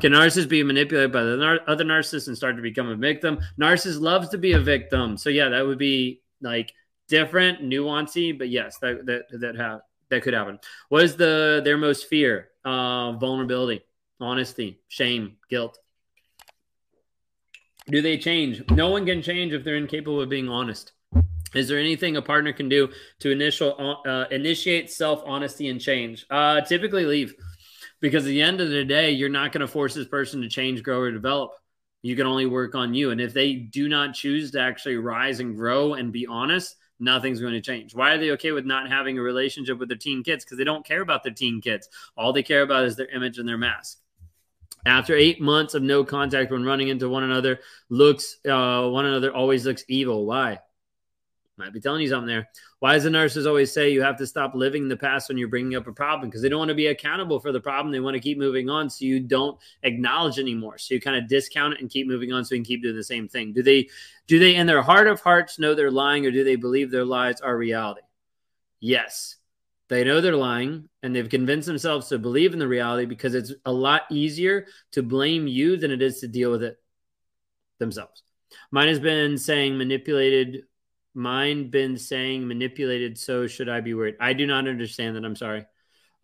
[0.00, 3.38] Can narcissists be manipulated by the nar- other narcissists and start to become a victim?
[3.58, 5.16] Narcissist loves to be a victim.
[5.16, 6.72] So yeah, that would be like
[7.08, 9.80] different, nuancy, but yes, that that that have
[10.10, 10.58] that could happen.
[10.88, 12.48] What is the their most fear?
[12.64, 13.84] Uh, vulnerability,
[14.20, 15.78] honesty, shame, guilt.
[17.86, 18.62] Do they change?
[18.70, 20.92] No one can change if they're incapable of being honest.
[21.54, 22.88] Is there anything a partner can do
[23.20, 26.26] to initial uh, initiate self honesty and change?
[26.30, 27.34] Uh, typically, leave
[28.00, 30.48] because at the end of the day, you're not going to force this person to
[30.48, 31.52] change, grow, or develop.
[32.02, 33.10] You can only work on you.
[33.10, 37.40] And if they do not choose to actually rise and grow and be honest, nothing's
[37.40, 37.94] going to change.
[37.94, 40.44] Why are they okay with not having a relationship with their teen kids?
[40.44, 41.88] Because they don't care about their teen kids.
[42.16, 43.98] All they care about is their image and their mask.
[44.86, 49.34] After eight months of no contact, when running into one another, looks uh, one another
[49.34, 50.26] always looks evil.
[50.26, 50.58] Why?
[51.56, 52.48] Might be telling you something there.
[52.80, 55.38] Why does the nurses always say you have to stop living in the past when
[55.38, 56.28] you're bringing up a problem?
[56.28, 57.92] Because they don't want to be accountable for the problem.
[57.92, 60.78] They want to keep moving on, so you don't acknowledge anymore.
[60.78, 62.96] So you kind of discount it and keep moving on, so you can keep doing
[62.96, 63.52] the same thing.
[63.52, 63.88] Do they,
[64.26, 67.04] do they, in their heart of hearts, know they're lying, or do they believe their
[67.04, 68.02] lies are reality?
[68.80, 69.36] Yes,
[69.88, 73.52] they know they're lying, and they've convinced themselves to believe in the reality because it's
[73.64, 76.80] a lot easier to blame you than it is to deal with it
[77.78, 78.24] themselves.
[78.72, 80.64] Mine has been saying manipulated
[81.14, 84.16] mine been saying manipulated so should i be worried?
[84.20, 85.64] I do not understand that i'm sorry.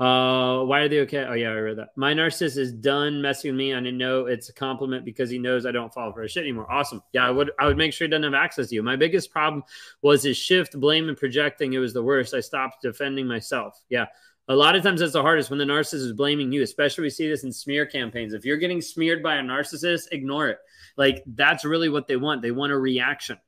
[0.00, 1.24] Uh why are they okay?
[1.28, 1.90] Oh yeah i read that.
[1.96, 3.74] My narcissist is done messing with me.
[3.74, 6.42] I didn't know it's a compliment because he knows i don't fall for his shit
[6.42, 6.70] anymore.
[6.70, 7.02] Awesome.
[7.12, 8.82] Yeah i would i would make sure he doesn't have access to you.
[8.82, 9.62] My biggest problem
[10.02, 11.72] was his shift blame and projecting.
[11.72, 12.34] It was the worst.
[12.34, 13.80] I stopped defending myself.
[13.88, 14.06] Yeah.
[14.48, 17.10] A lot of times that's the hardest when the narcissist is blaming you especially we
[17.10, 18.32] see this in smear campaigns.
[18.32, 20.58] If you're getting smeared by a narcissist ignore it.
[20.96, 22.42] Like that's really what they want.
[22.42, 23.38] They want a reaction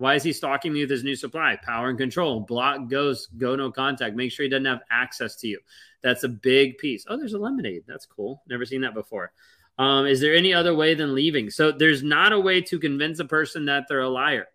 [0.00, 1.58] why is he stalking me with his new supply?
[1.62, 2.40] Power and control.
[2.40, 4.16] Block goes, go no contact.
[4.16, 5.60] Make sure he doesn't have access to you.
[6.02, 7.04] That's a big piece.
[7.06, 7.82] Oh, there's a lemonade.
[7.86, 8.42] That's cool.
[8.48, 9.30] Never seen that before.
[9.78, 11.50] Um, is there any other way than leaving?
[11.50, 14.46] So there's not a way to convince a person that they're a liar.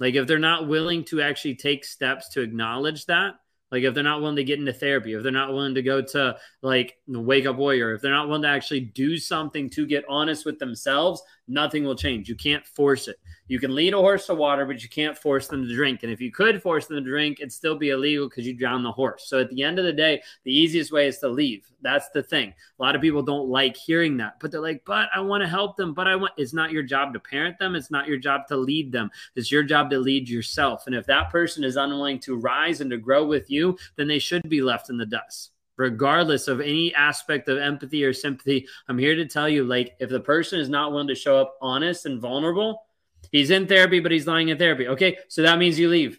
[0.00, 3.34] Like if they're not willing to actually take steps to acknowledge that,
[3.70, 6.00] like if they're not willing to get into therapy, if they're not willing to go
[6.00, 9.84] to like the wake up warrior, if they're not willing to actually do something to
[9.84, 12.30] get honest with themselves, nothing will change.
[12.30, 13.18] You can't force it.
[13.48, 16.02] You can lead a horse to water, but you can't force them to drink.
[16.02, 18.82] And if you could force them to drink, it'd still be illegal because you drown
[18.82, 19.28] the horse.
[19.28, 21.70] So at the end of the day, the easiest way is to leave.
[21.80, 22.52] That's the thing.
[22.78, 25.48] A lot of people don't like hearing that, but they're like, but I want to
[25.48, 25.94] help them.
[25.94, 27.76] But I want, it's not your job to parent them.
[27.76, 29.10] It's not your job to lead them.
[29.36, 30.84] It's your job to lead yourself.
[30.86, 34.18] And if that person is unwilling to rise and to grow with you, then they
[34.18, 38.66] should be left in the dust regardless of any aspect of empathy or sympathy.
[38.88, 41.58] I'm here to tell you like if the person is not willing to show up
[41.60, 42.85] honest and vulnerable,
[43.32, 44.88] He's in therapy, but he's lying in therapy.
[44.88, 46.18] Okay, so that means you leave.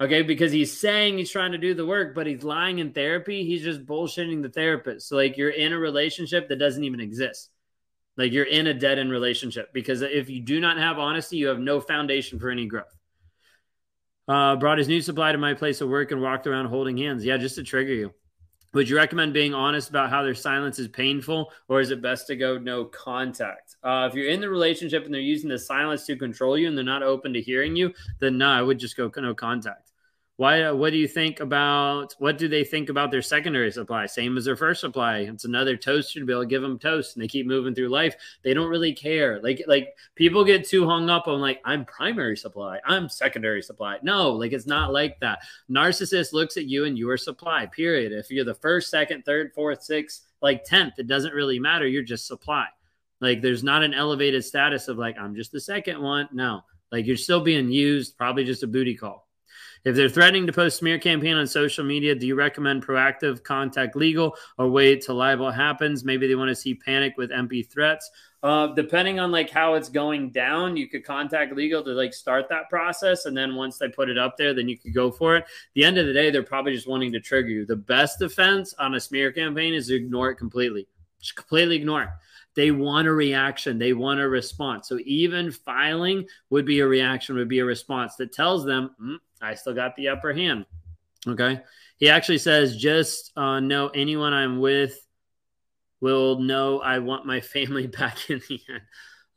[0.00, 3.44] Okay, because he's saying he's trying to do the work, but he's lying in therapy.
[3.44, 5.08] He's just bullshitting the therapist.
[5.08, 7.50] So, like, you're in a relationship that doesn't even exist.
[8.16, 11.48] Like, you're in a dead end relationship because if you do not have honesty, you
[11.48, 12.96] have no foundation for any growth.
[14.26, 17.24] Uh, brought his new supply to my place of work and walked around holding hands.
[17.24, 18.14] Yeah, just to trigger you.
[18.72, 22.28] Would you recommend being honest about how their silence is painful, or is it best
[22.28, 23.74] to go no contact?
[23.82, 26.76] Uh, if you're in the relationship and they're using the silence to control you and
[26.76, 29.89] they're not open to hearing you, then no, I would just go no contact.
[30.40, 30.62] Why?
[30.62, 32.14] Uh, what do you think about?
[32.18, 34.06] What do they think about their secondary supply?
[34.06, 35.18] Same as their first supply.
[35.18, 37.90] It's another toaster to be able to give them toast, and they keep moving through
[37.90, 38.16] life.
[38.42, 39.38] They don't really care.
[39.42, 43.98] Like like people get too hung up on like I'm primary supply, I'm secondary supply.
[44.02, 45.40] No, like it's not like that.
[45.70, 47.66] Narcissist looks at you and you are supply.
[47.66, 48.10] Period.
[48.10, 51.86] If you're the first, second, third, fourth, sixth, like tenth, it doesn't really matter.
[51.86, 52.64] You're just supply.
[53.20, 56.30] Like there's not an elevated status of like I'm just the second one.
[56.32, 58.16] No, like you're still being used.
[58.16, 59.26] Probably just a booty call.
[59.84, 63.96] If they're threatening to post smear campaign on social media, do you recommend proactive contact
[63.96, 66.04] legal or wait till libel happens?
[66.04, 68.10] Maybe they want to see panic with MP threats.
[68.42, 72.48] Uh, depending on like how it's going down, you could contact legal to like start
[72.48, 75.36] that process, and then once they put it up there, then you could go for
[75.36, 75.44] it.
[75.74, 77.66] the end of the day, they're probably just wanting to trigger you.
[77.66, 80.86] The best defense on a smear campaign is to ignore it completely.
[81.20, 82.08] Just completely ignore it.
[82.54, 83.78] They want a reaction.
[83.78, 84.88] They want a response.
[84.88, 89.16] So even filing would be a reaction, would be a response that tells them, mm,
[89.40, 90.66] I still got the upper hand.
[91.26, 91.60] Okay.
[91.98, 95.06] He actually says, just uh, know anyone I'm with
[96.00, 98.82] will know I want my family back in the end.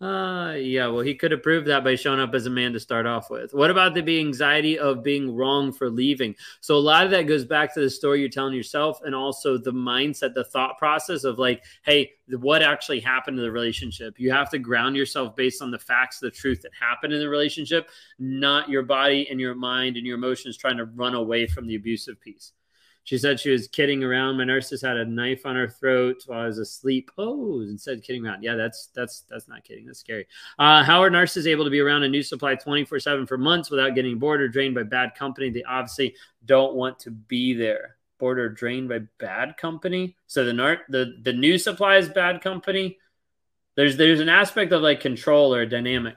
[0.02, 2.80] Uh, yeah, well, he could have proved that by showing up as a man to
[2.80, 3.54] start off with.
[3.54, 6.36] What about the anxiety of being wrong for leaving?
[6.60, 9.58] So, a lot of that goes back to the story you're telling yourself and also
[9.58, 14.20] the mindset, the thought process of like, hey, what actually happened in the relationship?
[14.20, 17.30] You have to ground yourself based on the facts, the truth that happened in the
[17.30, 21.66] relationship, not your body and your mind and your emotions trying to run away from
[21.66, 22.52] the abusive piece.
[23.06, 24.38] She said she was kidding around.
[24.38, 27.12] My nurses had a knife on her throat while I was asleep.
[27.18, 28.44] Oh, instead of kidding around.
[28.44, 29.86] Yeah, that's that's that's not kidding.
[29.86, 30.26] That's scary.
[30.58, 33.70] Uh, how are nurses able to be around a new supply 24 7 for months
[33.70, 35.50] without getting bored or drained by bad company?
[35.50, 36.16] They obviously
[36.46, 37.98] don't want to be there.
[38.20, 40.16] Bored or drained by bad company.
[40.28, 43.00] So the nar- the the new supply is bad company.
[43.76, 46.16] There's there's an aspect of like control or dynamic.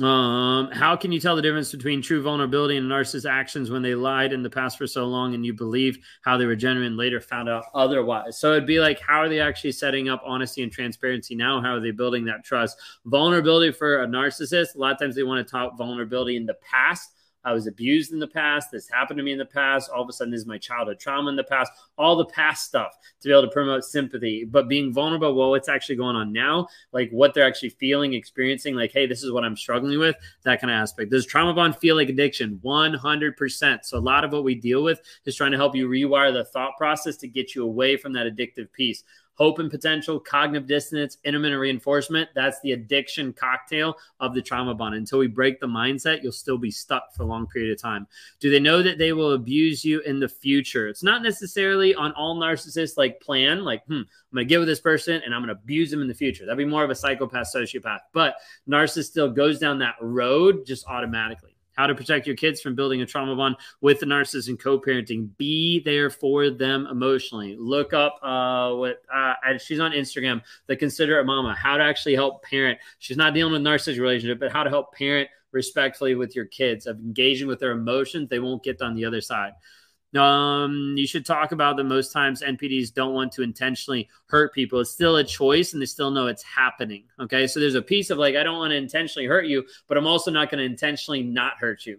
[0.00, 3.94] Um, how can you tell the difference between true vulnerability and narcissist actions when they
[3.94, 7.20] lied in the past for so long and you believed how they were genuine later
[7.20, 8.38] found out otherwise?
[8.38, 11.60] So it'd be like, how are they actually setting up honesty and transparency now?
[11.60, 12.78] How are they building that trust?
[13.04, 16.56] Vulnerability for a narcissist, a lot of times they want to talk vulnerability in the
[16.62, 17.12] past
[17.44, 18.70] I was abused in the past.
[18.70, 19.90] This happened to me in the past.
[19.90, 21.72] All of a sudden, this is my childhood trauma in the past.
[21.98, 25.34] All the past stuff to be able to promote sympathy, but being vulnerable.
[25.34, 26.68] Well, what's actually going on now?
[26.92, 28.74] Like what they're actually feeling, experiencing.
[28.74, 30.16] Like, hey, this is what I'm struggling with.
[30.44, 31.10] That kind of aspect.
[31.10, 32.60] Does trauma bond feel like addiction?
[32.64, 33.84] 100%.
[33.84, 36.44] So a lot of what we deal with is trying to help you rewire the
[36.44, 39.04] thought process to get you away from that addictive piece
[39.34, 42.28] hope and potential, cognitive dissonance, intermittent reinforcement.
[42.34, 44.94] That's the addiction cocktail of the trauma bond.
[44.94, 48.06] Until we break the mindset, you'll still be stuck for a long period of time.
[48.40, 50.88] Do they know that they will abuse you in the future?
[50.88, 54.68] It's not necessarily on all narcissists like plan, like, hmm, I'm going to get with
[54.68, 56.44] this person and I'm going to abuse them in the future.
[56.44, 58.00] That'd be more of a psychopath, sociopath.
[58.12, 58.36] But
[58.68, 63.02] narcissist still goes down that road just automatically how to protect your kids from building
[63.02, 65.28] a trauma bond with the narcissist and co-parenting.
[65.36, 67.56] Be there for them emotionally.
[67.58, 72.42] Look up uh, what uh, she's on instagram the considerate mama how to actually help
[72.42, 72.78] parent.
[72.98, 76.86] She's not dealing with narcissist relationship but how to help parent respectfully with your kids.
[76.86, 79.52] Of engaging with their emotions they won't get on the other side
[80.16, 84.80] um, you should talk about that most times NPDs don't want to intentionally hurt people.
[84.80, 87.04] It's still a choice and they still know it's happening.
[87.18, 87.46] Okay.
[87.46, 90.06] So there's a piece of like, I don't want to intentionally hurt you, but I'm
[90.06, 91.98] also not going to intentionally not hurt you.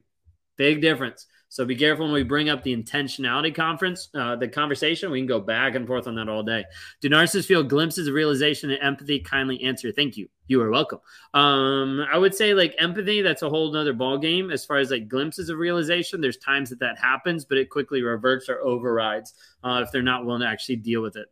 [0.58, 1.26] Big difference.
[1.54, 5.12] So be careful when we bring up the intentionality conference, uh, the conversation.
[5.12, 6.66] We can go back and forth on that all day.
[7.00, 9.20] Do narcissists feel glimpses of realization and empathy?
[9.20, 9.92] Kindly answer.
[9.92, 10.28] Thank you.
[10.48, 10.98] You are welcome.
[11.36, 13.22] Um, I would say like empathy.
[13.22, 16.22] That's a whole nother ball game as far as like glimpses of realization.
[16.22, 20.26] There's times that that happens, but it quickly reverts or overrides uh, if they're not
[20.26, 21.28] willing to actually deal with it.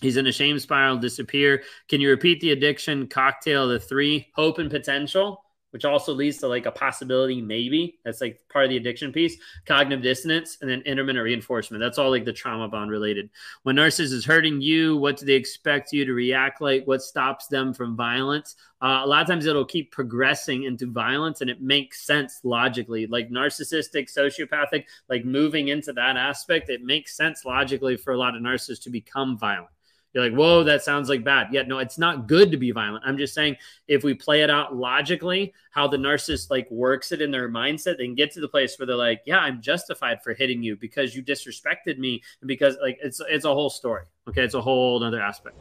[0.00, 1.64] He's in a shame spiral, disappear.
[1.88, 5.42] Can you repeat the addiction cocktail, the three hope and potential?
[5.76, 7.98] Which also leads to like a possibility, maybe.
[8.02, 9.36] That's like part of the addiction piece,
[9.66, 11.82] cognitive dissonance, and then intermittent reinforcement.
[11.82, 13.28] That's all like the trauma bond related.
[13.62, 16.86] When narcissist is hurting you, what do they expect you to react like?
[16.86, 18.56] What stops them from violence?
[18.80, 23.06] Uh, a lot of times it'll keep progressing into violence and it makes sense logically.
[23.06, 28.34] Like narcissistic, sociopathic, like moving into that aspect, it makes sense logically for a lot
[28.34, 29.68] of narcissists to become violent.
[30.16, 31.48] You're like, whoa, that sounds like bad.
[31.52, 33.04] Yeah, no, it's not good to be violent.
[33.06, 37.20] I'm just saying if we play it out logically, how the narcissist like works it
[37.20, 40.22] in their mindset, they can get to the place where they're like, yeah, I'm justified
[40.22, 44.04] for hitting you because you disrespected me and because like it's it's a whole story.
[44.26, 45.58] Okay, it's a whole other aspect.